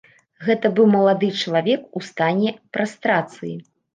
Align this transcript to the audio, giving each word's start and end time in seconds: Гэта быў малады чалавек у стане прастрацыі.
Гэта 0.45 0.69
быў 0.79 0.87
малады 0.93 1.29
чалавек 1.41 1.81
у 2.01 2.03
стане 2.09 2.53
прастрацыі. 2.77 3.55